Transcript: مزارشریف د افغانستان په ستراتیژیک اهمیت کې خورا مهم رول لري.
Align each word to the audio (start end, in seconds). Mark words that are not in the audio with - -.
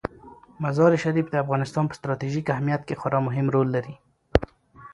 مزارشریف 0.63 1.27
د 1.29 1.35
افغانستان 1.43 1.85
په 1.87 1.95
ستراتیژیک 1.99 2.45
اهمیت 2.55 2.81
کې 2.87 2.99
خورا 2.99 3.19
مهم 3.27 3.47
رول 3.55 3.67
لري. 3.75 3.95